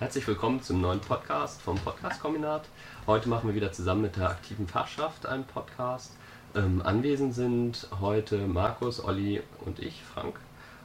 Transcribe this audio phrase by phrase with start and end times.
[0.00, 2.68] Herzlich willkommen zum neuen Podcast vom Podcast-Kombinat.
[3.08, 6.12] Heute machen wir wieder zusammen mit der aktiven Fachschaft einen Podcast.
[6.54, 10.38] Ähm, anwesend sind heute Markus, Olli und ich, Frank.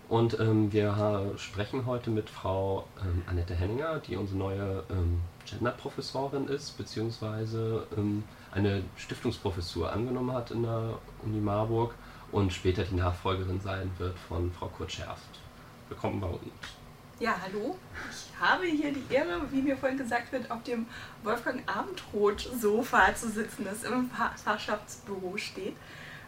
[0.10, 6.48] Und ähm, wir sprechen heute mit Frau ähm, Annette Henninger, die unsere neue ähm, Gender-Professorin
[6.48, 11.94] ist, beziehungsweise ähm, eine Stiftungsprofessur angenommen hat in der Uni Marburg
[12.32, 15.40] und später die Nachfolgerin sein wird von Frau Kurt Scherft.
[15.88, 16.83] Willkommen bei uns.
[17.24, 17.78] Ja, hallo.
[18.12, 20.86] Ich habe hier die Ehre, wie mir vorhin gesagt wird, auf dem
[21.24, 25.78] Wolfgang Abendroth-Sofa zu sitzen, das im Fachschaftsbüro steht.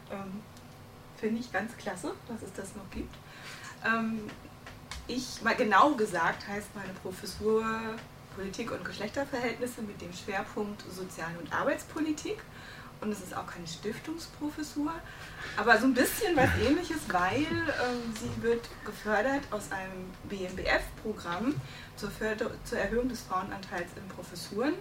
[0.09, 0.41] Ähm,
[1.17, 3.13] Finde ich ganz klasse, dass es das noch gibt.
[3.85, 4.21] Ähm,
[5.07, 7.65] ich, mal genau gesagt, heißt meine Professur
[8.33, 12.37] Politik und Geschlechterverhältnisse mit dem Schwerpunkt Sozial- und Arbeitspolitik.
[13.01, 14.93] Und es ist auch keine Stiftungsprofessur,
[15.57, 21.53] aber so ein bisschen was ähnliches, weil ähm, sie wird gefördert aus einem BMBF-Programm
[21.97, 22.09] zur,
[22.63, 24.73] zur Erhöhung des Frauenanteils in Professuren.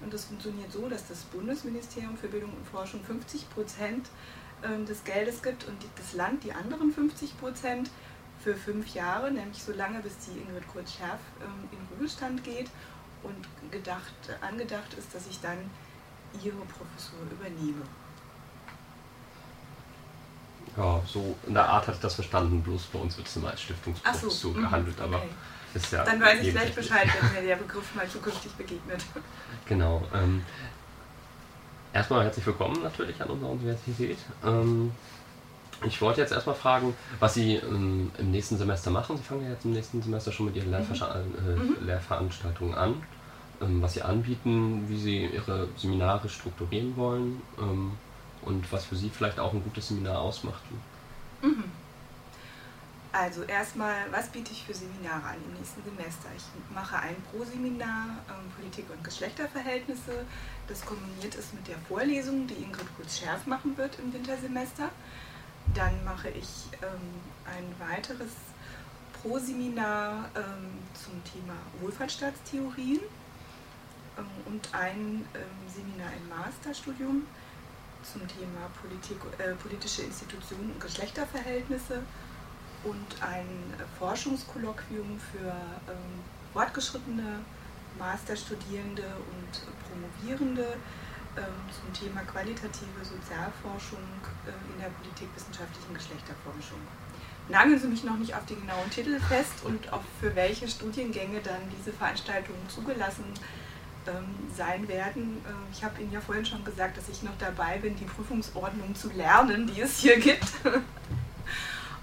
[0.00, 4.08] Und das funktioniert so, dass das Bundesministerium für Bildung und Forschung 50 Prozent
[4.62, 7.90] ähm, des Geldes gibt und das Land die anderen 50 Prozent
[8.42, 12.68] für fünf Jahre, nämlich so lange, bis die Ingrid Kurz-Scherf ähm, in Ruhestand geht.
[13.22, 15.56] Und gedacht, angedacht ist, dass ich dann
[16.42, 17.82] ihre Professur übernehme.
[20.76, 23.50] Ja, so in der Art hatte ich das verstanden, bloß bei uns wird es immer
[23.50, 25.28] als Stiftungsprofessur so, mhm, gehandelt, aber okay.
[25.74, 26.04] ist ja.
[26.04, 29.04] Dann weiß ich gleich Bescheid, wenn mir der Begriff mal zukünftig begegnet.
[29.66, 30.02] Genau.
[30.12, 30.44] Ähm,
[31.92, 34.18] erstmal herzlich willkommen natürlich an unserer Universität.
[34.44, 34.92] Ähm,
[35.86, 39.16] ich wollte jetzt erstmal fragen, was Sie ähm, im nächsten Semester machen.
[39.16, 41.48] Sie fangen ja jetzt im nächsten Semester schon mit Ihren Lehrver mhm.
[41.48, 41.86] äh, mhm.
[41.86, 43.02] Lehrveranstaltungen an.
[43.64, 47.92] Ähm, was Sie anbieten, wie Sie Ihre Seminare strukturieren wollen ähm,
[48.42, 50.62] und was für Sie vielleicht auch ein gutes Seminar ausmacht.
[51.42, 51.64] Mhm.
[53.12, 56.28] Also erstmal, was biete ich für Seminare an im nächsten Semester?
[56.36, 60.26] Ich mache ein Pro-Seminar ähm, Politik und Geschlechterverhältnisse,
[60.66, 64.88] das kombiniert ist mit der Vorlesung, die Ingrid Kurz-Scherf machen wird im Wintersemester.
[65.74, 68.32] Dann mache ich ähm, ein weiteres
[69.22, 73.00] Pro-Seminar ähm, zum Thema Wohlfahrtsstaatstheorien
[74.46, 77.26] und ein ähm, Seminar im Masterstudium
[78.02, 82.02] zum Thema Politik, äh, politische Institutionen und Geschlechterverhältnisse
[82.84, 83.46] und ein
[83.98, 86.20] Forschungskolloquium für ähm,
[86.52, 87.40] fortgeschrittene
[87.98, 89.52] Masterstudierende und
[89.88, 90.76] Promovierende
[91.36, 94.04] ähm, zum Thema qualitative Sozialforschung
[94.46, 96.78] äh, in der politikwissenschaftlichen Geschlechterforschung.
[97.48, 101.40] Nageln Sie mich noch nicht auf die genauen Titel fest und auf für welche Studiengänge
[101.40, 103.40] dann diese Veranstaltungen zugelassen ähm,
[104.56, 105.38] sein werden.
[105.44, 108.94] Äh, ich habe Ihnen ja vorhin schon gesagt, dass ich noch dabei bin, die Prüfungsordnung
[108.94, 110.44] zu lernen, die es hier gibt.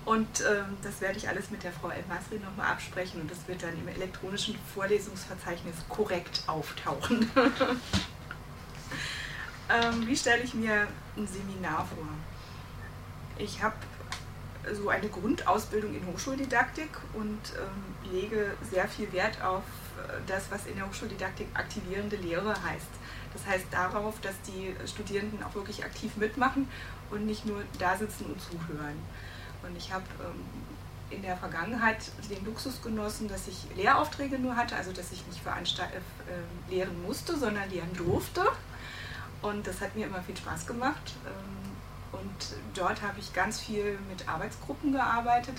[0.03, 3.62] Und ähm, das werde ich alles mit der Frau El-Masri nochmal absprechen und das wird
[3.62, 7.29] dann im elektronischen Vorlesungsverzeichnis korrekt auftauchen.
[9.69, 12.07] ähm, wie stelle ich mir ein Seminar vor?
[13.38, 13.75] Ich habe
[14.73, 19.63] so eine Grundausbildung in Hochschuldidaktik und ähm, lege sehr viel Wert auf
[20.28, 22.88] das, was in der Hochschuldidaktik aktivierende Lehre heißt.
[23.34, 26.68] Das heißt darauf, dass die Studierenden auch wirklich aktiv mitmachen
[27.09, 29.00] und nicht nur da sitzen und zuhören.
[29.63, 30.44] Und ich habe ähm,
[31.09, 31.97] in der Vergangenheit
[32.30, 37.38] den Luxus genossen, dass ich Lehraufträge nur hatte, also dass ich nicht äh, lehren musste,
[37.38, 38.44] sondern lehren durfte.
[39.41, 41.13] Und das hat mir immer viel Spaß gemacht.
[41.25, 45.56] Ähm, und dort habe ich ganz viel mit Arbeitsgruppen gearbeitet,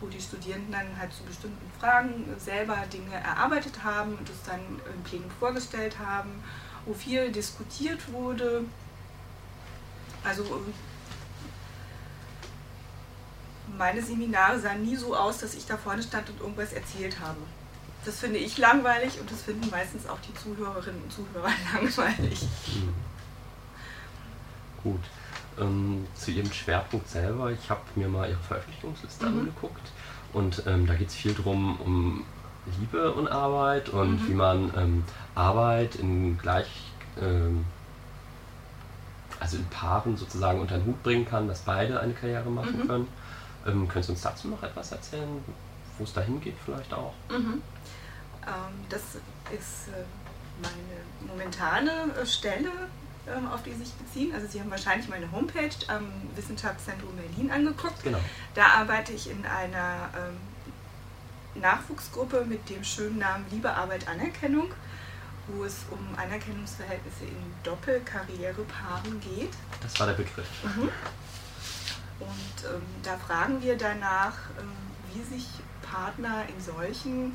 [0.00, 4.60] wo die Studierenden dann halt zu bestimmten Fragen selber Dinge erarbeitet haben und es dann
[4.94, 6.42] im Plenum vorgestellt haben,
[6.86, 8.64] wo viel diskutiert wurde.
[10.24, 10.62] Also
[13.76, 17.38] meine Seminare sahen nie so aus, dass ich da vorne stand und irgendwas erzählt habe.
[18.04, 22.42] Das finde ich langweilig und das finden meistens auch die Zuhörerinnen und Zuhörer langweilig.
[22.74, 22.94] Mhm.
[24.82, 25.00] Gut
[25.60, 27.50] ähm, zu ihrem Schwerpunkt selber.
[27.50, 29.40] Ich habe mir mal ihre Veröffentlichungsliste mhm.
[29.40, 29.90] angeguckt
[30.32, 32.24] und ähm, da geht es viel darum, um
[32.78, 34.28] Liebe und Arbeit und mhm.
[34.28, 35.04] wie man ähm,
[35.34, 36.68] Arbeit in gleich,
[37.20, 37.64] ähm,
[39.40, 42.86] also in Paaren sozusagen unter den Hut bringen kann, dass beide eine Karriere machen mhm.
[42.86, 43.08] können.
[43.66, 45.42] Ähm, können Sie uns dazu noch etwas erzählen,
[45.98, 47.14] wo es dahin geht vielleicht auch?
[47.30, 47.62] Mhm.
[48.46, 49.02] Ähm, das
[49.52, 50.04] ist äh,
[50.62, 51.90] meine momentane
[52.20, 52.70] äh, Stelle
[53.52, 54.34] auf die sich beziehen.
[54.34, 58.02] Also Sie haben wahrscheinlich meine Homepage am Wissenschaftszentrum Berlin angeguckt.
[58.02, 58.20] Genau.
[58.54, 64.70] Da arbeite ich in einer ähm, Nachwuchsgruppe mit dem schönen Namen Liebe, Arbeit, Anerkennung,
[65.48, 69.52] wo es um Anerkennungsverhältnisse in Doppelkarrierepaaren geht.
[69.82, 70.48] Das war der Begriff.
[70.64, 70.90] Mhm.
[72.20, 74.72] Und ähm, da fragen wir danach, ähm,
[75.12, 75.46] wie sich
[75.82, 77.32] Partner in solchen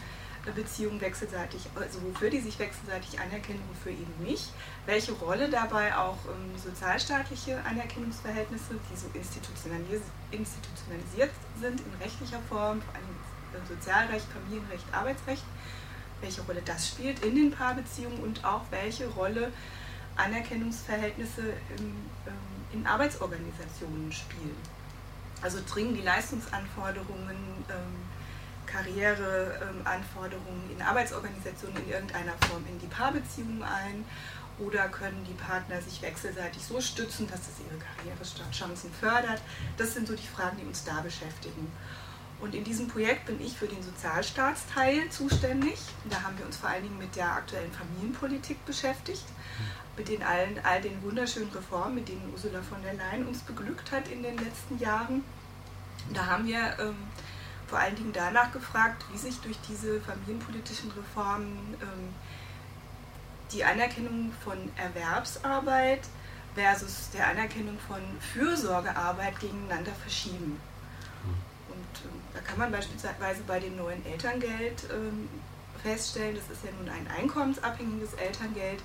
[0.51, 4.51] Beziehungen wechselseitig, also wofür die sich wechselseitig anerkennen, wofür eben nicht,
[4.85, 10.01] welche Rolle dabei auch ähm, sozialstaatliche Anerkennungsverhältnisse, die so institutionalis
[10.31, 11.31] institutionalisiert
[11.61, 12.81] sind in rechtlicher Form,
[13.67, 15.43] Sozialrecht, Familienrecht, Arbeitsrecht,
[16.21, 19.51] welche Rolle das spielt in den Paarbeziehungen und auch welche Rolle
[20.15, 21.41] Anerkennungsverhältnisse
[21.77, 21.85] in,
[22.27, 22.33] ähm,
[22.71, 24.55] in Arbeitsorganisationen spielen.
[25.41, 27.35] Also dringen die Leistungsanforderungen,
[27.69, 28.12] ähm,
[28.73, 34.03] Karriereanforderungen in Arbeitsorganisationen in irgendeiner Form in die Paarbeziehungen ein
[34.59, 39.41] oder können die Partner sich wechselseitig so stützen, dass es ihre Karrierechancen fördert.
[39.77, 41.71] Das sind so die Fragen, die uns da beschäftigen.
[42.39, 45.79] Und in diesem Projekt bin ich für den Sozialstaatsteil zuständig.
[46.09, 49.23] Da haben wir uns vor allen Dingen mit der aktuellen Familienpolitik beschäftigt,
[49.95, 53.91] mit den allen, all den wunderschönen Reformen, mit denen Ursula von der Leyen uns beglückt
[53.91, 55.23] hat in den letzten Jahren.
[56.13, 56.97] Da haben wir ähm,
[57.73, 62.13] vor allen Dingen danach gefragt, wie sich durch diese familienpolitischen Reformen ähm,
[63.51, 66.01] die Anerkennung von Erwerbsarbeit
[66.53, 70.61] versus der Anerkennung von Fürsorgearbeit gegeneinander verschieben.
[71.67, 75.27] Und ähm, da kann man beispielsweise bei dem neuen Elterngeld ähm,
[75.81, 78.83] feststellen, das ist ja nun ein einkommensabhängiges Elterngeld.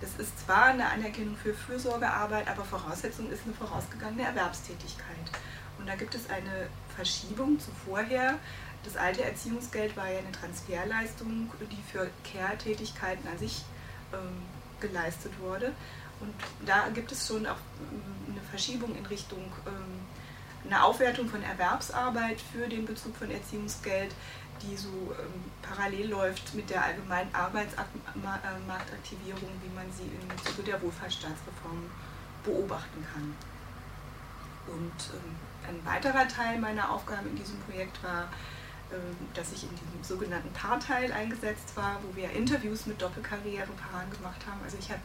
[0.00, 5.28] Das ist zwar eine Anerkennung für Fürsorgearbeit, aber Voraussetzung ist eine vorausgegangene Erwerbstätigkeit.
[5.78, 8.38] Und da gibt es eine Verschiebung zu vorher.
[8.84, 13.62] Das alte Erziehungsgeld war ja eine Transferleistung, die für Care-Tätigkeiten an sich
[14.12, 14.42] ähm,
[14.80, 15.72] geleistet wurde.
[16.20, 16.34] Und
[16.66, 17.56] da gibt es schon auch
[17.90, 20.02] ähm, eine Verschiebung in Richtung ähm,
[20.64, 24.14] eine Aufwertung von Erwerbsarbeit für den Bezug von Erziehungsgeld,
[24.62, 30.80] die so ähm, parallel läuft mit der allgemeinen Arbeitsmarktaktivierung, wie man sie im Zuge der
[30.80, 31.90] Wohlfahrtsstaatsreform
[32.44, 33.34] beobachten kann.
[34.68, 35.34] Und ähm,
[35.68, 38.28] ein weiterer Teil meiner Aufgaben in diesem Projekt war,
[38.92, 44.40] ähm, dass ich in diesem sogenannten Paarteil eingesetzt war, wo wir Interviews mit Doppelkarrierepaaren gemacht
[44.46, 44.60] haben.
[44.64, 45.00] Also ich habe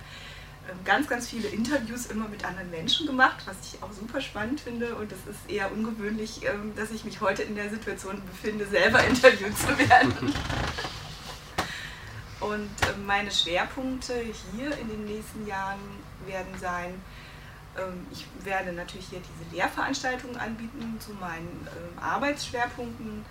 [0.69, 4.59] ähm, ganz, ganz viele Interviews immer mit anderen Menschen gemacht, was ich auch super spannend
[4.59, 4.95] finde.
[4.95, 9.03] Und es ist eher ungewöhnlich, ähm, dass ich mich heute in der Situation befinde, selber
[9.07, 10.33] interviewt zu werden.
[12.39, 12.69] Und
[13.05, 14.13] meine Schwerpunkte
[14.53, 15.79] hier in den nächsten Jahren
[16.25, 16.93] werden sein,
[18.11, 23.23] ich werde natürlich hier diese Lehrveranstaltungen anbieten zu meinen ähm, Arbeitsschwerpunkten,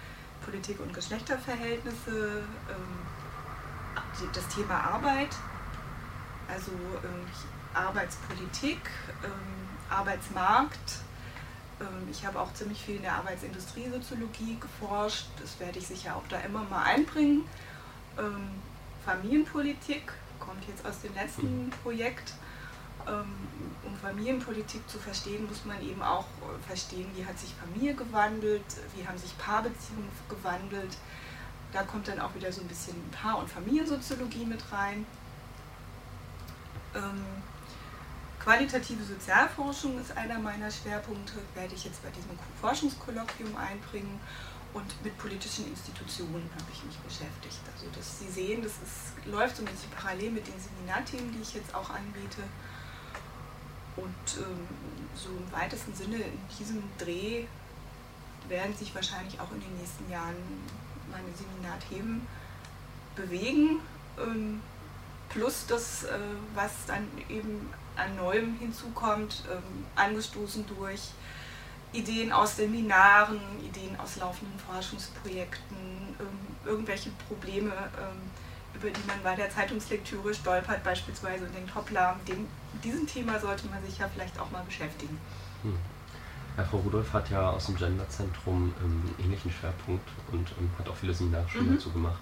[0.44, 5.34] Politik und Geschlechterverhältnisse, ähm, das Thema Arbeit,
[6.48, 6.70] also
[7.74, 8.78] Arbeitspolitik,
[9.90, 11.00] Arbeitsmarkt.
[12.10, 16.40] Ich habe auch ziemlich viel in der Arbeitsindustriesoziologie geforscht, das werde ich sicher auch da
[16.40, 17.44] immer mal einbringen.
[19.04, 21.70] Familienpolitik kommt jetzt aus dem letzten hm.
[21.82, 22.45] Projekt ähm,
[23.12, 28.64] um Familienpolitik zu verstehen, muss man eben auch äh, verstehen, wie hat sich Familie gewandelt,
[28.94, 30.96] wie haben sich Paarbeziehungen gewandelt.
[31.72, 35.06] Da kommt dann auch wieder so ein bisschen Paar- und Familiensoziologie mit rein.
[36.94, 37.24] Ähm,
[38.40, 44.20] qualitative Sozialforschung ist einer meiner Schwerpunkte, werde ich jetzt bei diesem Forschungskolloquium einbringen.
[44.72, 47.60] Und mit politischen Institutionen habe ich mich beschäftigt.
[47.72, 51.40] Also dass Sie sehen, das ist, läuft so ein bisschen parallel mit den Seminarthemen, die
[51.40, 52.42] ich jetzt auch anbiete.
[53.96, 54.68] Und ähm,
[55.14, 57.44] so im weitesten Sinne in diesem Dreh
[58.48, 60.36] werden sich wahrscheinlich auch in den nächsten Jahren
[61.10, 62.26] meine Seminarthemen
[63.14, 63.80] bewegen.
[64.18, 64.60] Ähm,
[65.28, 66.18] plus das, äh,
[66.54, 71.10] was dann eben an Neuem hinzukommt, ähm, angestoßen durch
[71.92, 75.76] Ideen aus Seminaren, Ideen aus laufenden Forschungsprojekten,
[76.20, 78.20] ähm, irgendwelche Probleme ähm,
[78.76, 82.46] über die man bei der Zeitungslektüre stolpert beispielsweise und denkt, hoppla, mit dem,
[82.84, 85.18] diesem Thema sollte man sich ja vielleicht auch mal beschäftigen.
[85.62, 85.76] Hm.
[86.56, 90.88] Ja, Frau Rudolph hat ja aus dem Genderzentrum einen ähm, ähnlichen Schwerpunkt und ähm, hat
[90.88, 91.74] auch viele Seminare schon mhm.
[91.74, 92.20] dazu gemacht.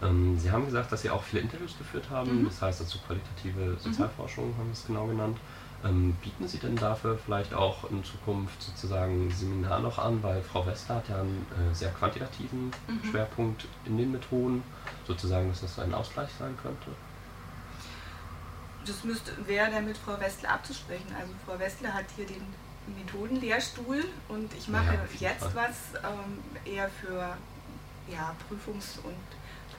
[0.00, 2.44] Ähm, Sie haben gesagt, dass Sie auch viele Interviews geführt haben, mhm.
[2.44, 4.58] das heißt dazu qualitative Sozialforschung mhm.
[4.58, 5.38] haben Sie es genau genannt.
[5.84, 10.40] Ähm, bieten Sie denn dafür vielleicht auch in Zukunft sozusagen ein Seminar noch an, weil
[10.42, 13.10] Frau Wester hat ja einen äh, sehr quantitativen mhm.
[13.10, 14.62] Schwerpunkt in den Methoden,
[15.06, 16.90] sozusagen, dass das ein Ausgleich sein könnte?
[18.86, 21.14] Das müsste, wäre dann mit Frau Westler abzusprechen.
[21.18, 22.42] Also Frau Westler hat hier den
[22.96, 25.68] Methodenlehrstuhl und ich mache ja, jetzt Fall.
[25.68, 27.36] was ähm, eher für
[28.08, 29.14] ja, Prüfungs- und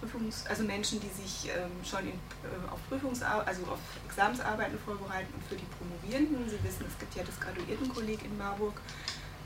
[0.03, 5.33] Prüfungs-, also Menschen, die sich ähm, schon in, äh, auf Prüfungsar also auf Examensarbeiten vorbereiten
[5.33, 6.49] und für die Promovierenden.
[6.49, 8.79] Sie wissen, es gibt ja das Graduiertenkolleg in Marburg.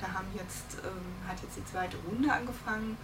[0.02, 2.98] Da haben jetzt, ähm, hat jetzt die zweite Runde angefangen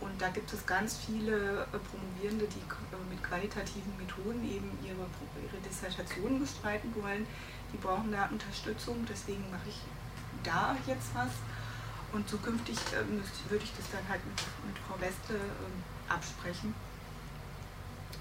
[0.00, 5.06] und da gibt es ganz viele äh, Promovierende, die äh, mit qualitativen Methoden eben ihre,
[5.44, 7.26] ihre Dissertationen bestreiten wollen.
[7.72, 9.80] Die brauchen da Unterstützung, deswegen mache ich
[10.42, 11.30] da jetzt was.
[12.12, 16.74] Und zukünftig äh, würde ich das dann halt mit, mit Frau Weste ähm, absprechen.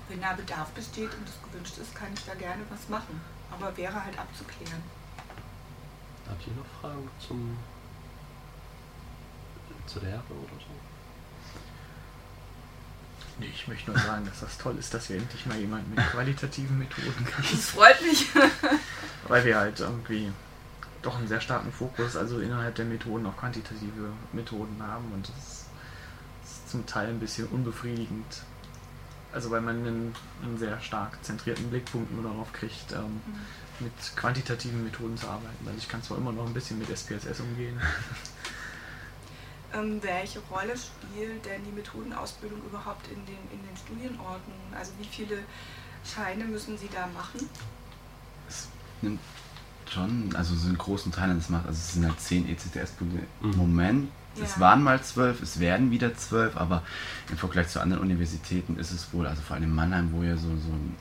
[0.08, 3.22] wenn da Bedarf besteht und es gewünscht ist, kann ich da gerne was machen.
[3.52, 4.82] Aber wäre halt abzuklären.
[6.28, 7.58] Habt ihr noch Fragen zum,
[9.86, 10.72] zu Lehre oder so?
[13.40, 16.06] Nee, ich möchte nur sagen, dass das toll ist, dass wir endlich mal jemanden mit
[16.12, 17.48] qualitativen Methoden kriegen.
[17.52, 18.28] Das freut mich.
[19.28, 20.32] Weil wir halt irgendwie
[21.02, 25.66] doch einen sehr starken Fokus, also innerhalb der Methoden auch quantitative Methoden haben und das
[26.44, 28.44] ist zum Teil ein bisschen unbefriedigend.
[29.34, 33.86] Also weil man einen, einen sehr stark zentrierten Blickpunkt nur darauf kriegt, ähm, mhm.
[33.86, 35.66] mit quantitativen Methoden zu arbeiten.
[35.66, 37.80] Also ich kann zwar immer noch ein bisschen mit SPSS umgehen.
[39.74, 44.74] Ähm, welche Rolle spielt denn die Methodenausbildung überhaupt in den, in den Studienordnungen?
[44.78, 45.38] Also wie viele
[46.04, 47.50] Scheine müssen Sie da machen?
[48.50, 48.68] Es
[49.02, 49.22] nimmt
[49.92, 53.52] schon, also so einen großen Teil das macht, also es sind halt zehn ECTS-Punkte im
[53.52, 53.58] mhm.
[53.58, 54.12] Moment.
[54.36, 54.46] Ja.
[54.46, 56.84] Es waren mal zwölf, es werden wieder zwölf, aber
[57.30, 60.38] im Vergleich zu anderen Universitäten ist es wohl, also vor allem in Mannheim, wo ja
[60.38, 60.96] so, so ein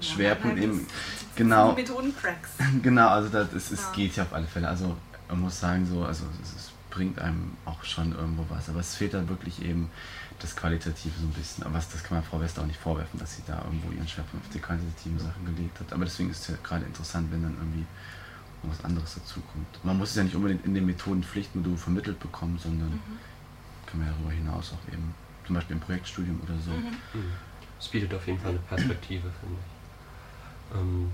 [0.00, 0.86] ja, Schwerpunkt eben,
[1.36, 2.50] genau, Methodencracks.
[2.82, 3.92] genau, also das, es, es ja.
[3.92, 4.96] geht ja auf alle Fälle, also
[5.28, 8.94] man muss sagen so, also es, es bringt einem auch schon irgendwo was, aber es
[8.96, 9.90] fehlt dann wirklich eben
[10.40, 11.64] das Qualitative so ein bisschen.
[11.64, 14.46] Aber das kann man Frau Wester auch nicht vorwerfen, dass sie da irgendwo ihren Schwerpunkt
[14.46, 15.92] auf die qualitativen Sachen gelegt hat.
[15.92, 17.86] Aber deswegen ist es ja gerade interessant, wenn dann irgendwie
[18.62, 19.84] was anderes dazu kommt.
[19.84, 23.18] Man muss es ja nicht unbedingt in den Methoden Pflichtmodul vermittelt bekommen, sondern mhm.
[23.86, 25.14] kann man ja darüber hinaus auch eben,
[25.46, 26.70] zum Beispiel im Projektstudium oder so.
[26.70, 27.32] Mhm.
[27.78, 30.78] Es bietet auf jeden Fall eine Perspektive, finde ich.
[30.78, 31.10] Ähm,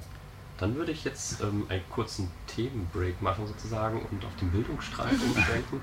[0.58, 5.80] dann würde ich jetzt ähm, einen kurzen Themenbreak machen sozusagen und auf den Bildungsstreit umschwenken.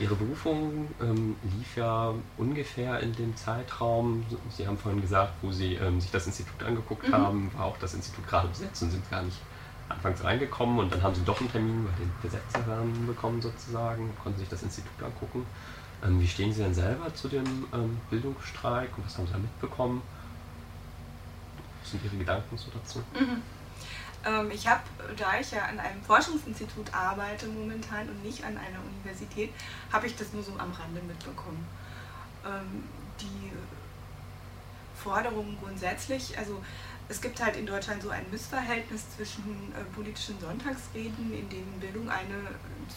[0.00, 5.74] Ihre Berufung ähm, lief ja ungefähr in dem Zeitraum, Sie haben vorhin gesagt, wo Sie
[5.74, 7.12] ähm, sich das Institut angeguckt mhm.
[7.12, 9.38] haben, war auch das Institut gerade besetzt und sind gar nicht
[9.88, 14.40] anfangs reingekommen und dann haben Sie doch einen Termin bei den Besetzern bekommen sozusagen, konnten
[14.40, 15.46] sich das Institut angucken.
[16.04, 19.38] Ähm, wie stehen Sie denn selber zu dem ähm, Bildungsstreik und was haben Sie da
[19.38, 20.02] mitbekommen?
[21.80, 22.98] Was sind Ihre Gedanken so dazu?
[23.14, 23.42] Mhm.
[24.26, 24.82] Ähm, ich habe,
[25.16, 29.50] da ich ja an einem Forschungsinstitut arbeite momentan und nicht an einer Universität,
[29.92, 31.66] habe ich das nur so am Rande mitbekommen.
[32.44, 32.84] Ähm,
[33.20, 33.52] die
[35.00, 36.62] Forderungen grundsätzlich, also
[37.08, 42.10] es gibt halt in Deutschland so ein Missverhältnis zwischen äh, politischen Sonntagsreden, in denen Bildung
[42.10, 42.50] eine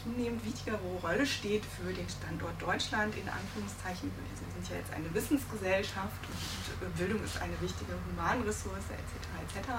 [0.03, 4.09] zunehmend wichtigere Rolle steht für den Standort Deutschland, in Anführungszeichen.
[4.09, 9.29] Wir sind ja jetzt eine Wissensgesellschaft und äh, Bildung ist eine wichtige Humanressource etc.
[9.45, 9.69] etc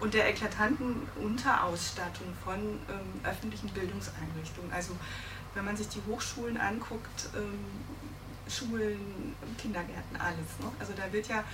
[0.00, 4.72] und der eklatanten Unterausstattung von ähm, öffentlichen Bildungseinrichtungen.
[4.72, 4.96] Also
[5.54, 7.58] wenn man sich die Hochschulen anguckt, ähm,
[8.48, 10.58] Schulen, Kindergärten, alles.
[10.58, 10.70] Ne?
[10.80, 11.44] Also da wird ja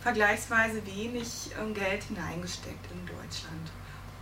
[0.00, 3.70] vergleichsweise wenig ähm, Geld hineingesteckt in Deutschland.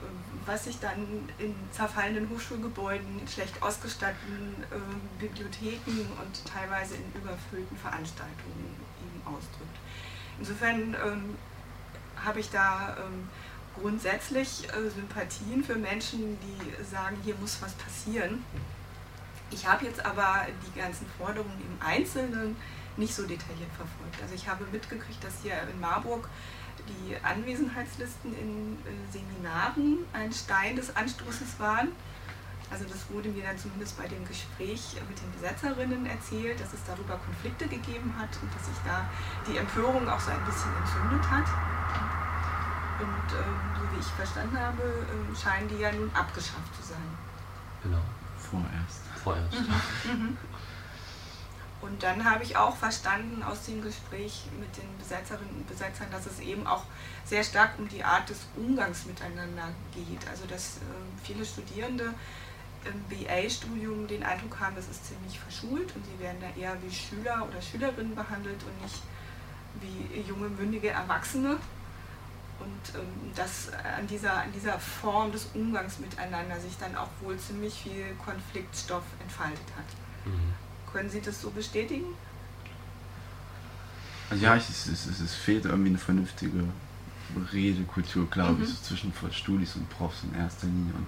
[0.02, 7.20] Ähm, was sich dann in zerfallenen Hochschulgebäuden, in schlecht ausgestatteten ähm, Bibliotheken und teilweise in
[7.20, 9.76] überfüllten Veranstaltungen eben ausdrückt.
[10.38, 11.36] Insofern ähm,
[12.26, 13.28] habe ich da ähm,
[13.80, 18.44] grundsätzlich äh, Sympathien für Menschen, die sagen, hier muss was passieren.
[19.50, 22.56] Ich habe jetzt aber die ganzen Forderungen im Einzelnen
[22.96, 24.20] nicht so detailliert verfolgt.
[24.22, 26.28] Also ich habe mitgekriegt, dass hier in Marburg
[26.88, 31.88] die Anwesenheitslisten in äh, Seminaren ein Stein des Anstoßes waren.
[32.70, 36.80] Also das wurde mir dann zumindest bei dem Gespräch mit den Besetzerinnen erzählt, dass es
[36.84, 39.08] darüber Konflikte gegeben hat und dass sich da
[39.46, 41.46] die Empörung auch so ein bisschen entzündet hat.
[42.98, 47.18] Und ähm, so wie ich verstanden habe, äh, scheinen die ja nun abgeschafft zu sein.
[47.82, 48.00] Genau.
[48.38, 49.02] Vorerst.
[49.22, 49.60] Vorerst.
[50.04, 50.12] Mhm.
[50.12, 50.38] Mhm.
[51.82, 56.26] Und dann habe ich auch verstanden aus dem Gespräch mit den Besetzerinnen und Besetzern, dass
[56.26, 56.84] es eben auch
[57.24, 60.26] sehr stark um die Art des Umgangs miteinander geht.
[60.28, 60.80] Also dass äh,
[61.22, 62.14] viele Studierende
[62.84, 66.92] im BA-Studium den Eindruck haben, es ist ziemlich verschult und sie werden da eher wie
[66.92, 69.02] Schüler oder Schülerinnen behandelt und nicht
[69.80, 71.58] wie junge, mündige Erwachsene
[72.60, 77.38] und ähm, dass an dieser, an dieser Form des Umgangs miteinander sich dann auch wohl
[77.38, 80.32] ziemlich viel Konfliktstoff entfaltet hat.
[80.32, 80.54] Mhm.
[80.92, 82.06] Können Sie das so bestätigen?
[84.30, 86.64] Also ja, es, es, es, es fehlt irgendwie eine vernünftige
[87.52, 88.64] Redekultur, glaube mhm.
[88.64, 90.94] ich, so zwischen Studis und Profs in erster Linie.
[90.94, 91.06] Und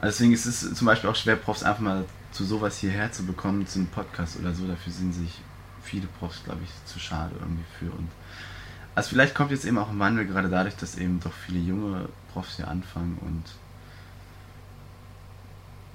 [0.00, 3.24] also deswegen ist es zum Beispiel auch schwer, Profs einfach mal zu sowas hierher zu
[3.24, 4.66] bekommen, zu einem Podcast oder so.
[4.66, 5.40] Dafür sind sich
[5.82, 7.90] viele Profs, glaube ich, zu schade irgendwie für.
[7.92, 8.10] Und
[8.94, 12.08] also vielleicht kommt jetzt eben auch ein Wandel, gerade dadurch, dass eben doch viele junge
[12.32, 13.42] Profs hier anfangen und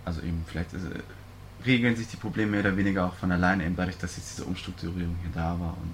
[0.05, 1.01] also eben vielleicht ist, äh,
[1.65, 4.45] regeln sich die Probleme mehr oder weniger auch von alleine, eben dadurch, dass jetzt diese
[4.45, 5.93] Umstrukturierung hier da war und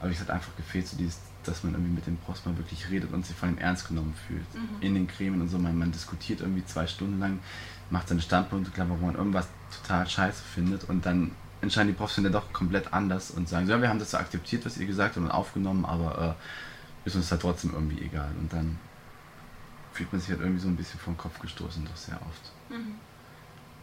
[0.00, 2.90] aber es hat einfach gefehlt, so dieses, dass man irgendwie mit dem Profs mal wirklich
[2.90, 4.54] redet und sich vor allem ernst genommen fühlt.
[4.54, 4.82] Mhm.
[4.82, 7.38] In den Gremien und so, man, man diskutiert irgendwie zwei Stunden lang,
[7.88, 9.48] macht seine Standpunkte klar, wo man irgendwas
[9.82, 13.72] total scheiße findet und dann entscheiden die Profs dann doch komplett anders und sagen, so,
[13.72, 17.16] ja, wir haben das so akzeptiert, was ihr gesagt habt und aufgenommen, aber äh, ist
[17.16, 18.30] uns halt trotzdem irgendwie egal.
[18.38, 18.78] Und dann
[19.92, 22.52] fühlt man sich halt irgendwie so ein bisschen vom Kopf gestoßen, doch sehr oft.
[22.70, 22.96] Mhm.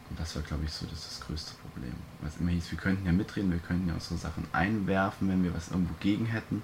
[0.10, 1.94] Und das war, glaube ich, so das, das größte Problem.
[2.22, 5.54] Was immer hieß, wir könnten ja mitreden, wir könnten ja unsere Sachen einwerfen, wenn wir
[5.56, 6.62] was irgendwo gegen hätten.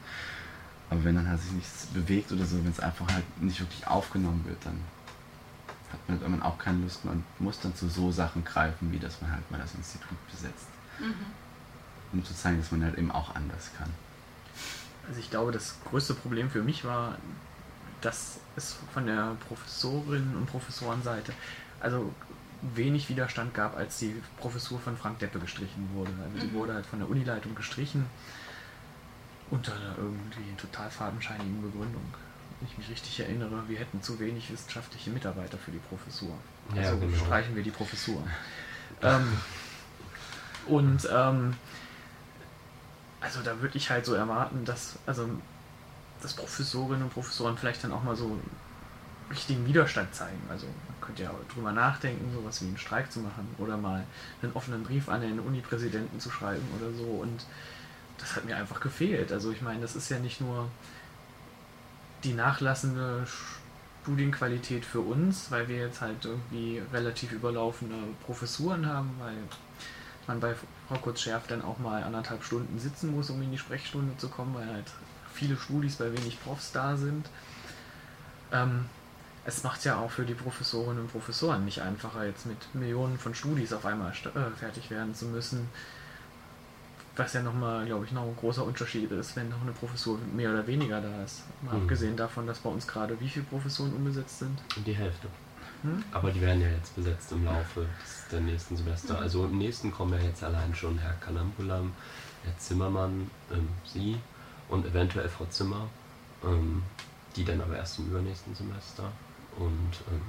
[0.90, 3.88] Aber wenn dann halt sich nichts bewegt oder so, wenn es einfach halt nicht wirklich
[3.88, 4.80] aufgenommen wird, dann
[5.92, 8.92] hat man halt irgendwann auch keine Lust mehr und muss dann zu so Sachen greifen,
[8.92, 10.68] wie dass man halt mal das Institut besetzt.
[11.00, 11.16] Mhm.
[12.12, 13.90] Um zu zeigen, dass man halt eben auch anders kann.
[15.08, 17.18] Also ich glaube, das größte Problem für mich war,
[18.02, 21.34] dass es von der Professorinnen und Professorenseite
[21.80, 22.14] also
[22.62, 26.12] wenig Widerstand gab, als die Professur von Frank Deppe gestrichen wurde.
[26.24, 26.60] Also die mhm.
[26.60, 28.06] wurde halt von der Unileitung gestrichen
[29.50, 32.04] unter irgendwie total fadenscheinigen Begründung.
[32.60, 36.34] Wenn ich mich richtig erinnere, wir hätten zu wenig wissenschaftliche Mitarbeiter für die Professur.
[36.70, 37.18] Also ja, genau.
[37.18, 38.22] streichen wir die Professur.
[39.02, 39.28] ähm,
[40.70, 41.56] und ähm,
[43.22, 45.28] also da würde ich halt so erwarten, dass, also,
[46.22, 48.38] dass Professorinnen und Professoren vielleicht dann auch mal so
[49.30, 50.42] richtigen Widerstand zeigen.
[50.50, 54.06] Also man könnte ja drüber nachdenken, sowas wie einen Streik zu machen oder mal
[54.42, 57.04] einen offenen Brief an den Uni-Präsidenten zu schreiben oder so.
[57.04, 57.46] Und
[58.18, 59.32] das hat mir einfach gefehlt.
[59.32, 60.70] Also ich meine, das ist ja nicht nur
[62.24, 63.26] die nachlassende
[64.04, 67.96] Studienqualität für uns, weil wir jetzt halt irgendwie relativ überlaufende
[68.26, 69.38] Professuren haben, weil
[70.30, 70.56] man bei
[70.88, 74.54] Frau Kurz-Schärf dann auch mal anderthalb Stunden sitzen muss, um in die Sprechstunde zu kommen,
[74.54, 74.86] weil halt
[75.34, 77.28] viele Studis bei wenig Profs da sind.
[78.52, 78.86] Ähm,
[79.46, 83.34] es macht ja auch für die Professorinnen und Professoren nicht einfacher, jetzt mit Millionen von
[83.34, 85.68] Studis auf einmal äh, fertig werden zu müssen.
[87.16, 90.52] Was ja nochmal, glaube ich, noch ein großer Unterschied ist, wenn noch eine Professur mehr
[90.52, 91.42] oder weniger da ist.
[91.64, 91.82] Mal mhm.
[91.82, 94.60] abgesehen davon, dass bei uns gerade wie viele Professuren unbesetzt sind?
[94.86, 95.28] Die Hälfte.
[95.82, 96.04] Hm?
[96.12, 97.86] Aber die werden ja jetzt besetzt im Laufe
[98.32, 99.14] der nächsten Semester.
[99.16, 99.20] Mhm.
[99.20, 101.94] Also im nächsten kommen ja jetzt allein schon Herr Kanambulam,
[102.44, 104.18] Herr Zimmermann, ähm, Sie
[104.68, 105.88] und eventuell Frau Zimmer,
[106.44, 106.84] ähm,
[107.36, 109.04] die dann aber erst im übernächsten Semester.
[109.58, 110.22] Und ähm,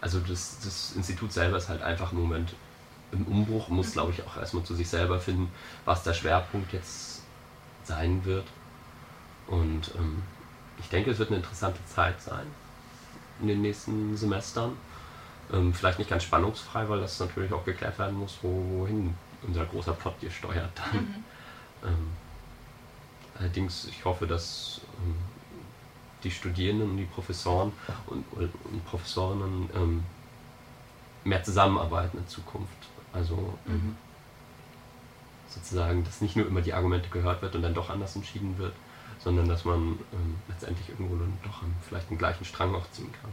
[0.00, 2.54] also das, das Institut selber ist halt einfach im Moment
[3.12, 5.50] im Umbruch, muss glaube ich auch erstmal zu sich selber finden,
[5.84, 7.22] was der Schwerpunkt jetzt
[7.84, 8.46] sein wird.
[9.46, 10.22] Und ähm,
[10.78, 12.46] ich denke, es wird eine interessante Zeit sein
[13.40, 14.72] in den nächsten Semestern.
[15.52, 19.14] Ähm, vielleicht nicht ganz spannungsfrei, weil das natürlich auch geklärt werden muss, wohin
[19.46, 20.72] unser großer Plot hier steuert.
[20.92, 21.24] Mhm.
[21.84, 22.08] Ähm,
[23.38, 25.14] allerdings, ich hoffe, dass ähm,
[26.24, 27.72] die Studierenden und die Professoren
[28.06, 30.04] und, und Professorinnen ähm,
[31.24, 32.88] mehr zusammenarbeiten in Zukunft.
[33.12, 33.96] Also ähm, mhm.
[35.48, 38.72] sozusagen, dass nicht nur immer die Argumente gehört wird und dann doch anders entschieden wird,
[39.18, 43.30] sondern dass man ähm, letztendlich irgendwo dann doch vielleicht den gleichen Strang auch ziehen kann.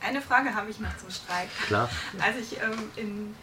[0.00, 1.48] Eine Frage habe ich noch zum Streik.
[1.66, 1.88] Klar.
[2.20, 3.34] Als ich ähm, in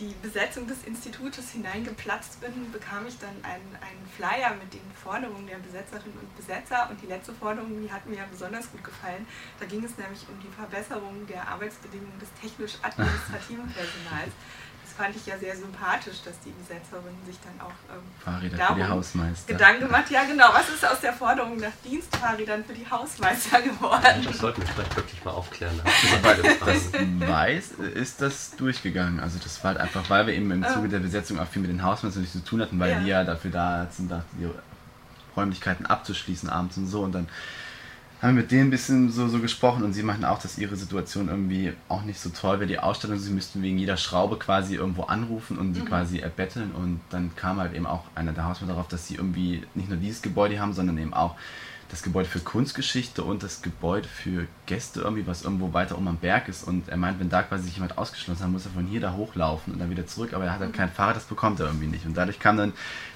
[0.00, 5.46] die Besetzung des Institutes hineingeplatzt bin, bekam ich dann einen, einen Flyer mit den Forderungen
[5.46, 6.88] der Besetzerinnen und Besetzer.
[6.90, 9.26] Und die letzte Forderung, die hat mir ja besonders gut gefallen.
[9.60, 14.32] Da ging es nämlich um die Verbesserung der Arbeitsbedingungen des technisch-administrativen Personals
[14.96, 18.82] fand ich ja sehr sympathisch, dass die Besetzerin sich dann auch ähm, Fahrräder darum für
[18.82, 19.52] die Hausmeister.
[19.52, 20.10] Gedanken gemacht.
[20.10, 20.46] Ja, genau.
[20.52, 24.24] Was ist aus der Forderung nach Dienstfahrrädern für die Hausmeister geworden?
[24.24, 25.80] Das sollten wir vielleicht wirklich mal aufklären.
[26.64, 29.20] das weiß, ist das durchgegangen.
[29.20, 31.70] Also das war halt einfach, weil wir eben im Zuge der Besetzung auch viel mit
[31.70, 33.00] den Hausmeistern nichts zu tun hatten, weil ja.
[33.00, 34.48] die ja dafür da sind, die
[35.36, 37.28] Räumlichkeiten abzuschließen abends und so und dann
[38.24, 40.76] haben wir mit denen ein bisschen so, so gesprochen und sie meinten auch, dass ihre
[40.76, 43.18] Situation irgendwie auch nicht so toll wäre, die Ausstattung.
[43.18, 45.84] Sie müssten wegen jeder Schraube quasi irgendwo anrufen und mhm.
[45.84, 49.62] quasi erbetteln und dann kam halt eben auch einer der Hausmeister darauf, dass sie irgendwie
[49.74, 51.36] nicht nur dieses Gebäude haben, sondern eben auch
[51.90, 56.16] das Gebäude für Kunstgeschichte und das Gebäude für Gäste irgendwie, was irgendwo weiter um am
[56.16, 56.66] Berg ist.
[56.66, 59.12] Und er meint, wenn da quasi sich jemand ausgeschlossen hat, muss er von hier da
[59.12, 60.32] hochlaufen und dann wieder zurück.
[60.32, 60.76] Aber er hat halt mhm.
[60.76, 62.06] kein Fahrrad, das bekommt er irgendwie nicht.
[62.06, 62.72] Und dadurch kam dann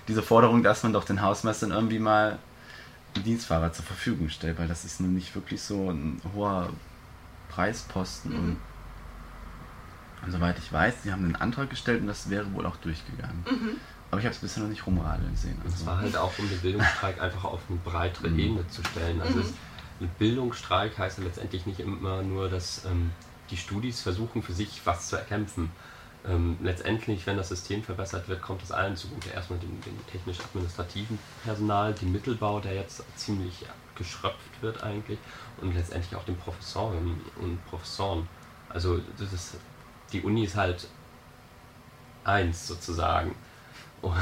[0.07, 2.39] diese Forderung, dass man doch den Hausmeistern irgendwie mal
[3.17, 6.71] Dienstfahrer zur Verfügung stellt, weil das ist nun nicht wirklich so ein hoher
[7.49, 8.33] Preisposten.
[8.33, 8.39] Mhm.
[8.39, 8.57] Und,
[10.25, 13.45] und soweit ich weiß, sie haben einen Antrag gestellt und das wäre wohl auch durchgegangen.
[13.51, 13.71] Mhm.
[14.11, 15.59] Aber ich habe es bisher noch nicht rumradeln sehen.
[15.65, 15.77] Also.
[15.77, 18.39] Das war halt auch, um den Bildungsstreik einfach auf eine breitere mhm.
[18.39, 19.21] Ebene zu stellen.
[19.21, 19.53] Also es,
[20.01, 23.11] ein Bildungsstreik heißt ja letztendlich nicht immer nur, dass ähm,
[23.51, 25.71] die Studis versuchen, für sich was zu erkämpfen,
[26.29, 29.31] ähm, letztendlich, wenn das System verbessert wird, kommt es allen zugute.
[29.31, 33.65] Erstmal dem, dem technisch-administrativen Personal, dem Mittelbau, der jetzt ziemlich
[33.95, 35.19] geschröpft wird eigentlich,
[35.61, 38.29] und letztendlich auch den Professoren und Professoren.
[38.69, 39.57] Also das ist,
[40.13, 40.87] die Uni ist halt
[42.25, 43.35] eins sozusagen.
[44.01, 44.15] Und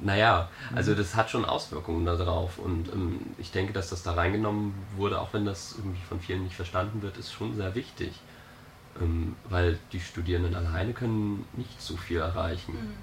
[0.00, 2.58] naja, also das hat schon Auswirkungen darauf.
[2.58, 6.44] Und ähm, ich denke, dass das da reingenommen wurde, auch wenn das irgendwie von vielen
[6.44, 8.12] nicht verstanden wird, ist schon sehr wichtig.
[9.00, 12.72] Ähm, weil die Studierenden alleine können nicht so viel erreichen.
[12.72, 12.94] Mhm.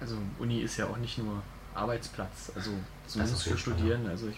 [0.00, 1.42] Also Uni ist ja auch nicht nur
[1.74, 2.70] Arbeitsplatz, also
[3.04, 4.10] Das zumindest für Studierende.
[4.10, 4.36] Also ich,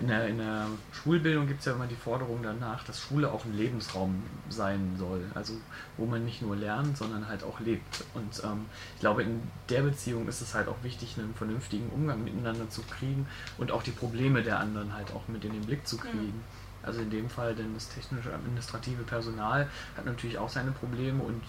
[0.00, 3.44] in, der, in der Schulbildung gibt es ja immer die Forderung danach, dass Schule auch
[3.44, 5.24] ein Lebensraum sein soll.
[5.34, 5.54] Also
[5.96, 8.04] wo man nicht nur lernt, sondern halt auch lebt.
[8.14, 12.22] Und ähm, ich glaube, in der Beziehung ist es halt auch wichtig, einen vernünftigen Umgang
[12.22, 15.86] miteinander zu kriegen und auch die Probleme der anderen halt auch mit in den Blick
[15.86, 16.44] zu kriegen.
[16.82, 21.42] Also in dem Fall, denn das technische administrative Personal hat natürlich auch seine Probleme und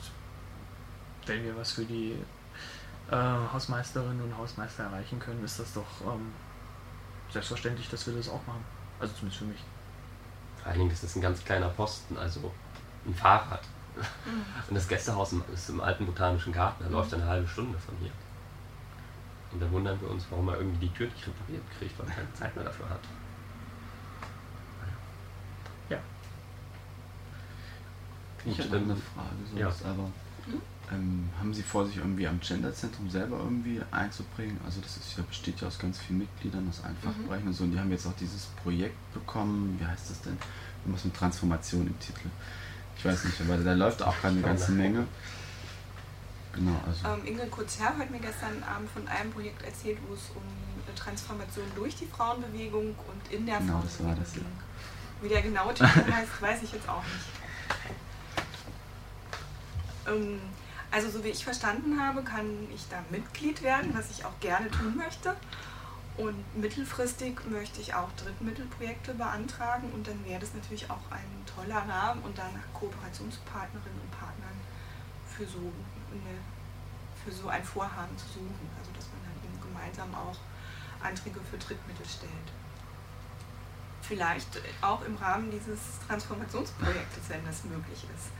[1.25, 2.15] wenn wir was für die
[3.11, 6.31] äh, Hausmeisterinnen und Hausmeister erreichen können, ist das doch ähm,
[7.31, 8.63] selbstverständlich, dass wir das auch machen.
[8.99, 9.59] Also zumindest für mich.
[10.57, 12.51] Vor allen Dingen ist es ein ganz kleiner Posten, also
[13.05, 13.61] ein Fahrrad.
[13.95, 14.01] Mhm.
[14.69, 17.95] Und das Gästehaus im- ist im alten botanischen Garten, da läuft eine halbe Stunde von
[17.99, 18.11] hier.
[19.51, 22.13] Und da wundern wir uns, warum er irgendwie die Tür nicht repariert kriegt, weil er
[22.15, 22.99] keine Zeit mehr dafür hat.
[28.45, 29.89] Ich habe ähm, eine Frage sonst, ja.
[29.89, 30.09] aber
[30.91, 34.59] ähm, haben Sie vor, sich irgendwie am Genderzentrum selber irgendwie einzubringen?
[34.65, 37.63] Also das ist ja, besteht ja aus ganz vielen Mitgliedern aus allen Fachbereichen und so.
[37.65, 40.37] Und die haben jetzt auch dieses Projekt bekommen, wie heißt das denn?
[40.83, 42.29] Irgendwas mit Transformation im Titel.
[42.97, 45.05] Ich weiß nicht, aber da läuft auch gerade eine ganze Menge.
[46.53, 47.07] Genau, also.
[47.07, 50.41] Ähm, Ingrid Kutzherr hat mir gestern Abend von einem Projekt erzählt, wo es um
[50.85, 54.41] eine Transformation durch die Frauenbewegung und in der Genau, das war Frauenbewegung das, ja.
[54.41, 55.21] ging.
[55.21, 57.99] Wie der genaue Titel heißt, weiß ich jetzt auch nicht.
[60.07, 60.39] Ähm,
[60.91, 64.71] also so wie ich verstanden habe, kann ich da Mitglied werden, was ich auch gerne
[64.71, 65.35] tun möchte.
[66.17, 71.87] Und mittelfristig möchte ich auch Drittmittelprojekte beantragen und dann wäre das natürlich auch ein toller
[71.87, 74.57] Rahmen und dann Kooperationspartnerinnen und Partnern
[75.25, 75.71] für so,
[76.11, 76.35] eine,
[77.23, 78.69] für so ein Vorhaben zu suchen.
[78.77, 80.35] Also dass man dann eben gemeinsam auch
[81.01, 82.51] Anträge für Drittmittel stellt.
[84.01, 88.31] Vielleicht auch im Rahmen dieses Transformationsprojektes, wenn das möglich ist.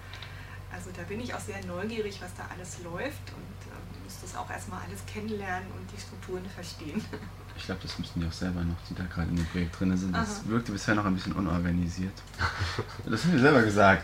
[0.72, 4.36] Also da bin ich auch sehr neugierig, was da alles läuft und ähm, muss das
[4.36, 7.04] auch erstmal alles kennenlernen und die Strukturen verstehen.
[7.58, 9.96] Ich glaube, das müssen die auch selber noch, die da gerade in dem Projekt drin
[9.98, 10.16] sind.
[10.16, 10.42] Das Aha.
[10.46, 12.14] wirkte bisher noch ein bisschen unorganisiert.
[13.06, 14.04] Das haben wir selber gesagt.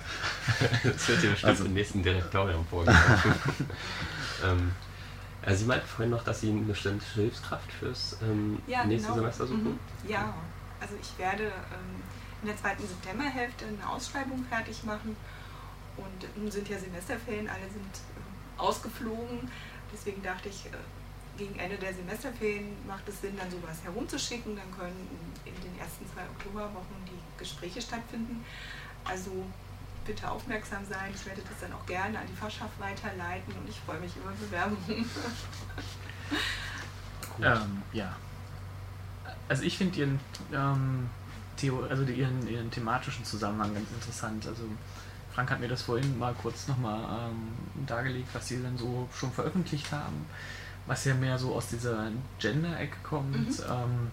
[0.84, 3.34] Das wird dir bestimmt Also- im nächsten Direktorium vorgeworfen.
[4.43, 4.71] ähm,
[5.41, 9.63] also Sie meinten vorhin noch, dass Sie eine bestimmte Hilfskraft fürs ähm, nächste Semester suchen.
[9.63, 9.80] Mhm.
[10.06, 10.34] Ja,
[10.82, 12.04] also ich werde ähm,
[12.41, 15.15] in der zweiten Septemberhälfte eine Ausschreibung fertig machen
[15.97, 18.23] und nun sind ja Semesterferien, alle sind ähm,
[18.58, 19.49] ausgeflogen.
[19.93, 20.69] Deswegen dachte ich, äh,
[21.38, 24.55] gegen Ende der Semesterferien macht es Sinn, dann sowas herumzuschicken.
[24.55, 25.08] Dann können
[25.45, 28.43] in den ersten zwei Oktoberwochen die Gespräche stattfinden.
[29.03, 29.31] Also
[30.05, 31.12] bitte aufmerksam sein.
[31.13, 34.31] Ich werde das dann auch gerne an die Fachschaft weiterleiten und ich freue mich über
[34.31, 35.10] Bewerbungen.
[37.41, 38.15] Ähm, ja.
[39.47, 40.19] Also ich finde ihren,
[40.53, 41.10] ähm,
[41.89, 44.47] also ihren, ihren thematischen Zusammenhang ganz interessant.
[44.47, 44.63] Also
[45.36, 49.32] Frank hat mir das vorhin mal kurz nochmal ähm, dargelegt, was sie dann so schon
[49.34, 50.26] veröffentlicht haben,
[50.88, 53.36] was ja mehr so aus dieser Gender-Ecke kommt.
[53.38, 53.65] Mhm.
[53.69, 54.12] Ähm,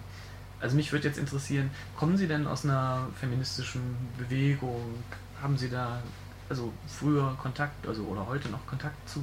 [0.59, 3.81] also mich würde jetzt interessieren, kommen Sie denn aus einer feministischen
[4.17, 5.01] Bewegung?
[5.41, 6.01] Haben Sie da
[6.49, 9.21] also früher Kontakt, also oder heute noch Kontakt zu?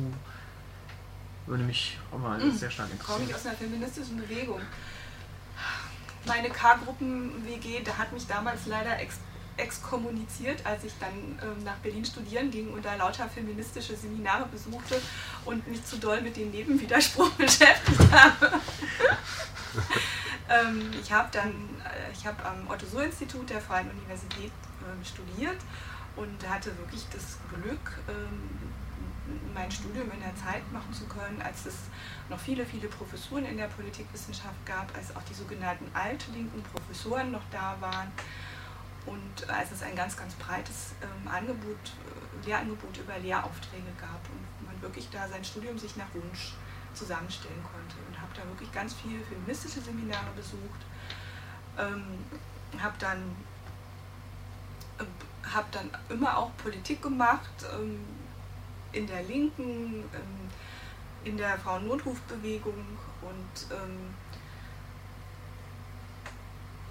[1.46, 2.52] Würde mich auch mal Mhm.
[2.56, 3.34] sehr stark komme ich interessieren.
[3.34, 4.60] aus einer feministischen Bewegung.
[6.26, 9.18] Meine K-Gruppen-WG, da hat mich damals leider ex
[9.56, 15.00] exkommuniziert, als ich dann ähm, nach Berlin studieren ging und da lauter feministische Seminare besuchte
[15.44, 18.52] und mich zu doll mit dem Nebenwiderspruch beschäftigt habe.
[20.48, 21.50] ähm, ich habe dann,
[21.84, 25.58] äh, ich habe am Otto-Suhr-Institut der Freien Universität ähm, studiert
[26.16, 28.50] und hatte wirklich das Glück, ähm,
[29.54, 31.74] mein Studium in der Zeit machen zu können, als es
[32.28, 37.42] noch viele, viele Professuren in der Politikwissenschaft gab, als auch die sogenannten altlinken Professoren noch
[37.52, 38.10] da waren
[39.06, 41.92] und als es ein ganz, ganz breites ähm, Angebot,
[42.42, 46.54] äh, Lehrangebot über Lehraufträge gab und man wirklich da sein Studium sich nach Wunsch
[46.94, 50.80] zusammenstellen konnte und habe da wirklich ganz viele feministische Seminare besucht,
[51.78, 52.24] ähm,
[52.78, 53.36] habe dann
[54.98, 55.04] äh,
[55.54, 58.00] habe dann immer auch Politik gemacht, ähm,
[58.92, 60.50] in der Linken, ähm,
[61.24, 64.14] in der Frauennotrufbewegung und ähm,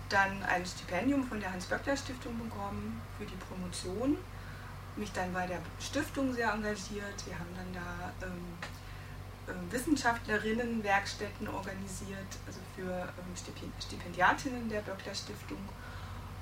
[0.09, 4.17] dann ein Stipendium von der Hans-Böckler-Stiftung bekommen für die Promotion.
[4.95, 7.25] Mich dann bei der Stiftung sehr engagiert.
[7.25, 8.57] Wir haben dann da ähm,
[9.47, 15.59] ähm, Wissenschaftlerinnen-Werkstätten organisiert, also für ähm, Stipend Stipendiatinnen der Böckler-Stiftung.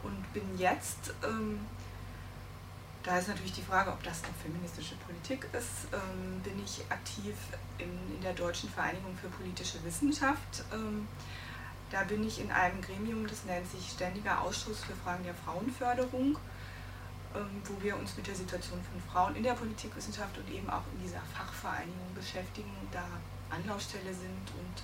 [0.03, 1.59] Und bin jetzt, ähm,
[3.03, 7.35] da ist natürlich die Frage, ob das noch feministische Politik ist, ähm, bin ich aktiv
[7.77, 10.63] in, in der Deutschen Vereinigung für politische Wissenschaft.
[11.91, 16.37] Da bin ich in einem Gremium, das nennt sich Ständiger Ausschuss für Fragen der Frauenförderung.
[17.35, 20.83] ähm, wo wir uns mit der Situation von Frauen in der Politikwissenschaft und eben auch
[20.95, 23.03] in dieser Fachvereinigung beschäftigen, da
[23.49, 24.77] Anlaufstelle sind und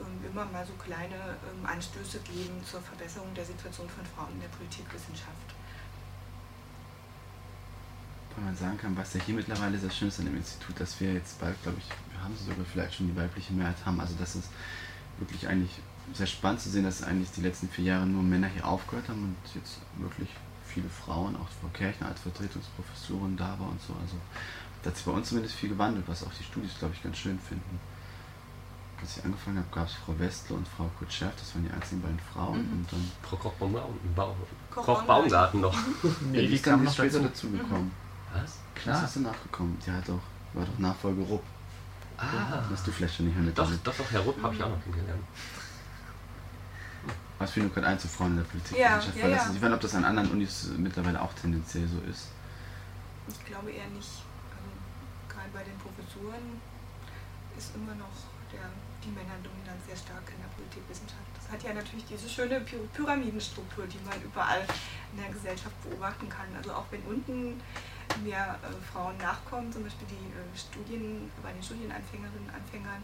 [0.00, 4.40] ähm, immer mal so kleine ähm, Anstöße geben zur Verbesserung der Situation von Frauen in
[4.40, 5.48] der Politikwissenschaft.
[8.36, 11.00] Wenn man sagen kann, was ja hier mittlerweile sehr schön ist an dem Institut, dass
[11.00, 14.00] wir jetzt bald, glaube ich, wir haben sogar vielleicht schon die weibliche Mehrheit haben.
[14.00, 14.48] Also das ist
[15.18, 15.80] wirklich eigentlich
[16.14, 19.22] sehr spannend zu sehen, dass eigentlich die letzten vier Jahre nur Männer hier aufgehört haben
[19.22, 20.28] und jetzt wirklich
[20.66, 23.94] viele Frauen, auch Frau Kirchner als Vertretungsprofessorin da war und so.
[24.00, 24.16] Also
[24.82, 27.16] da hat sich bei uns zumindest viel gewandelt, was auch die Studis, glaube ich, ganz
[27.18, 27.80] schön finden.
[29.00, 32.02] Als ich angefangen habe, gab es Frau Westle und Frau Kutschew, das waren die einzigen
[32.02, 32.66] beiden Frauen.
[32.66, 32.72] Mhm.
[32.72, 33.94] Und dann Frau Koch-Baumgarten
[34.70, 35.76] Koch Koch- Baumgarten noch.
[36.32, 37.46] nee, die, die ist dann noch später dazu.
[37.48, 37.92] dazugekommen.
[38.34, 38.58] Was?
[38.74, 39.04] Klar.
[39.04, 39.78] ist sie nachgekommen.
[39.86, 40.18] Die hat doch,
[40.52, 41.42] war doch Nachfolge Rupp.
[42.16, 44.62] Ah, Hast du vielleicht schon nicht mehr mit doch, doch, doch, Herr Rupp habe ich
[44.62, 45.22] auch noch kennengelernt.
[47.38, 48.76] Was nur gerade ein zu Frauen in der Politik.
[48.78, 49.52] Ja, Ich ja, weiß ja.
[49.52, 52.28] nicht, ob das an anderen Unis mittlerweile auch tendenziell so ist.
[53.28, 54.10] Ich glaube eher nicht.
[54.50, 54.68] Also,
[55.28, 56.58] gerade bei den Professuren
[57.56, 58.10] ist immer noch
[58.50, 58.66] der,
[59.04, 61.22] die Männerdominanz sehr stark in der Politikwissenschaft.
[61.38, 64.66] Das hat ja natürlich diese schöne Py- Pyramidenstruktur, die man überall
[65.14, 66.48] in der Gesellschaft beobachten kann.
[66.56, 67.60] Also auch wenn unten
[68.24, 73.02] mehr äh, Frauen nachkommen, zum Beispiel die äh, Studien, bei den Studienanfängerinnen und Anfängern,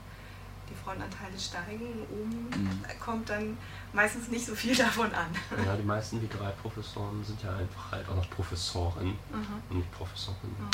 [0.71, 2.81] die Frauenanteile steigen, oben Mhm.
[3.01, 3.57] kommt dann
[3.93, 5.27] meistens nicht so viel davon an.
[5.65, 9.47] Ja, die meisten, die drei Professoren, sind ja einfach halt auch noch Professoren Mhm.
[9.71, 10.57] und nicht Professorinnen.
[10.59, 10.71] Mhm.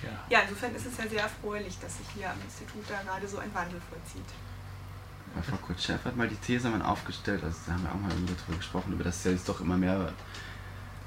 [0.00, 0.10] Tja.
[0.30, 3.38] Ja, insofern ist es ja sehr erfreulich, dass sich hier am Institut da gerade so
[3.38, 4.28] ein Wandel vollzieht.
[5.34, 8.10] Ja, Frau Kutschew hat mal die These mal aufgestellt, also da haben wir auch mal
[8.12, 10.12] irgendwie darüber gesprochen, über dass es ja jetzt doch immer mehr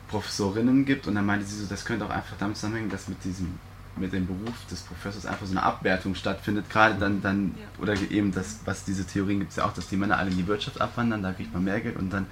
[0.09, 3.23] Professorinnen gibt und dann meinte sie so, das könnte auch einfach damit zusammenhängen, dass mit
[3.23, 3.57] diesem
[3.97, 7.81] mit dem Beruf des Professors einfach so eine Abwertung stattfindet, gerade dann, dann Ja.
[7.81, 10.37] oder eben das, was diese Theorien gibt es ja auch, dass die Männer alle in
[10.37, 12.25] die Wirtschaft abwandern, da kriegt man mehr Geld und dann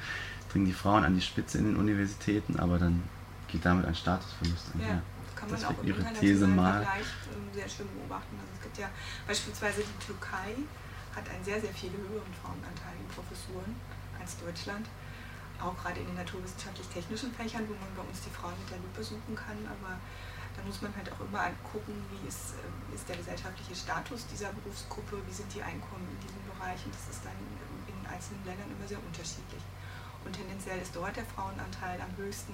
[0.51, 3.03] dringen die Frauen an die Spitze in den Universitäten, aber dann
[3.47, 4.87] geht damit ein Statusverlust einher.
[4.87, 6.87] Ja, das kann man Das auch ihre These mal.
[7.53, 8.35] Sehr schön beobachten.
[8.39, 8.89] Also es gibt ja
[9.27, 10.55] beispielsweise die Türkei
[11.15, 13.75] hat einen sehr, sehr viel höheren Frauenanteil in Professuren
[14.21, 14.85] als Deutschland.
[15.59, 19.03] Auch gerade in den naturwissenschaftlich-technischen Fächern, wo man bei uns die Frauen mit der Lupe
[19.03, 19.59] suchen kann.
[19.67, 19.99] Aber
[20.57, 24.49] da muss man halt auch immer angucken, wie ist, ähm, ist der gesellschaftliche Status dieser
[24.61, 26.79] Berufsgruppe, wie sind die Einkommen in diesem Bereich.
[26.85, 29.63] Und das ist dann ähm, in einzelnen Ländern immer sehr unterschiedlich.
[30.25, 32.53] Und tendenziell ist dort der Frauenanteil am höchsten,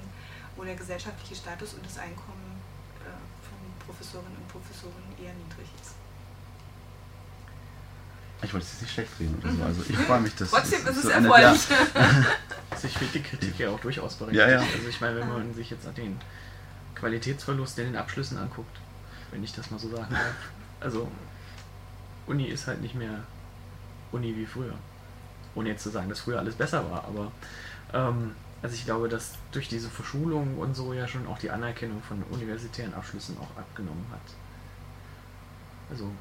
[0.55, 2.61] wo der gesellschaftliche Status und das Einkommen
[3.01, 3.09] äh,
[3.41, 3.57] von
[3.89, 5.97] Professorinnen und Professoren eher niedrig ist.
[8.43, 10.85] Ich wollte es jetzt nicht schlecht reden oder so, also ich freue mich, dass Trotzdem
[10.85, 11.61] ist es so eine- erfreulich.
[12.69, 14.39] Also ich finde die Kritik ja auch durchaus berechtigt.
[14.45, 14.59] Ja, ja.
[14.59, 16.19] Also ich meine, wenn man sich jetzt den
[16.95, 18.77] Qualitätsverlust in den Abschlüssen anguckt,
[19.31, 20.21] wenn ich das mal so sagen darf.
[20.81, 21.09] Also
[22.27, 23.23] Uni ist halt nicht mehr
[24.11, 24.73] Uni wie früher.
[25.55, 27.31] Ohne jetzt zu sagen, dass früher alles besser war, aber
[27.93, 32.01] ähm, also ich glaube, dass durch diese Verschulung und so ja schon auch die Anerkennung
[32.01, 34.35] von universitären Abschlüssen auch abgenommen hat.
[35.89, 36.11] Also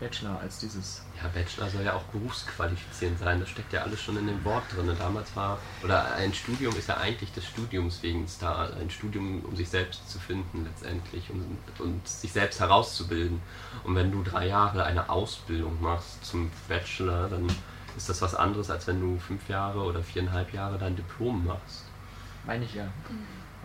[0.00, 3.40] Bachelor als dieses Ja, Bachelor soll ja auch berufsqualifizierend sein.
[3.40, 4.90] Das steckt ja alles schon in dem Wort drin.
[4.98, 8.70] Damals war, oder ein Studium ist ja eigentlich des Studiums wegen da.
[8.80, 13.40] Ein Studium, um sich selbst zu finden letztendlich und, und sich selbst herauszubilden.
[13.84, 17.46] Und wenn du drei Jahre eine Ausbildung machst zum Bachelor, dann
[17.96, 21.84] ist das was anderes, als wenn du fünf Jahre oder viereinhalb Jahre dein Diplom machst.
[22.46, 22.84] Meine ich ja.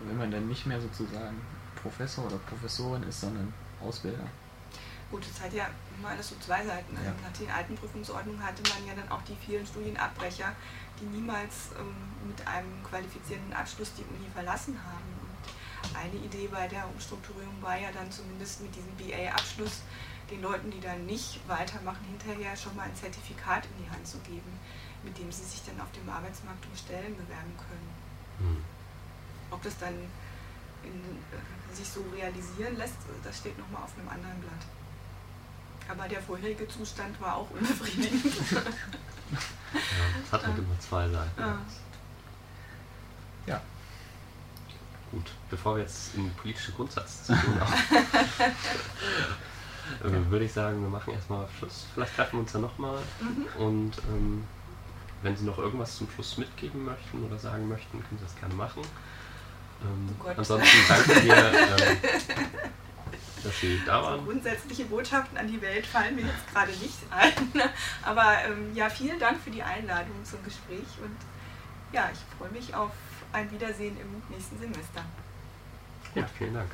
[0.00, 1.40] Und wenn man dann nicht mehr sozusagen
[1.80, 4.24] Professor oder Professorin ist, sondern Ausbilder.
[5.10, 6.96] Gut, es hat ja immer alles so zwei Seiten.
[6.96, 7.14] Also Ja.
[7.22, 10.52] Nach den alten Prüfungsordnungen hatte man ja dann auch die vielen Studienabbrecher,
[11.00, 11.94] die niemals ähm,
[12.26, 15.14] mit einem qualifizierenden Abschluss die Uni verlassen haben.
[15.22, 19.82] Und eine Idee bei der Umstrukturierung war ja dann zumindest mit diesem BA-Abschluss
[20.30, 24.18] den Leuten, die dann nicht weitermachen, hinterher schon mal ein Zertifikat in die Hand zu
[24.20, 24.58] geben,
[25.02, 27.90] mit dem sie sich dann auf dem Arbeitsmarkt um Stellen bewerben können.
[28.38, 28.64] Hm.
[29.50, 29.94] Ob das dann
[30.82, 34.64] in, äh, sich so realisieren lässt, das steht nochmal auf einem anderen Blatt.
[35.88, 38.24] Aber der vorherige Zustand war auch unbefriedigend.
[39.74, 39.80] Ja,
[40.24, 41.40] es hat halt immer zwei Seiten.
[41.40, 41.58] Ja.
[43.46, 43.60] Ja.
[45.10, 47.72] Gut, bevor wir jetzt in politische Grundsatz zu tun haben,
[50.04, 51.86] äh, würde ich sagen, wir machen erstmal Schluss.
[51.92, 53.46] Vielleicht treffen wir uns ja nochmal Mhm.
[53.60, 54.44] und ähm,
[55.22, 58.54] wenn Sie noch irgendwas zum Schluss mitgeben möchten oder sagen möchten, können Sie das gerne
[58.54, 58.82] machen.
[59.82, 60.38] Ähm, Oh Gott.
[60.38, 61.96] ansonsten danke dir, ähm,
[63.44, 64.24] dass Sie da So waren.
[64.24, 67.32] grundsätzliche Botschaften an die Welt fallen mir jetzt gerade nicht ein.
[68.02, 71.16] Aber ähm, ja, vielen Dank für die Einladung zum Gespräch und
[71.92, 72.90] ja, ich freue mich auf
[73.32, 75.02] ein Wiedersehen im nächsten Semester.
[76.14, 76.28] Gut, Ja.
[76.38, 76.70] vielen Dank.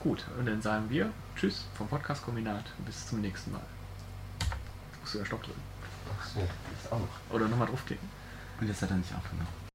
[0.00, 2.64] Gut, und dann sagen wir Tschüss vom Podcast-Kombinat.
[2.86, 3.62] Bis zum nächsten Mal.
[5.00, 5.60] Musst du ja Stopp drücken.
[6.20, 7.08] Ach so, ist auch noch.
[7.34, 8.08] Oder nochmal draufklicken.
[8.60, 9.48] Und jetzt hat er nicht aufgenommen.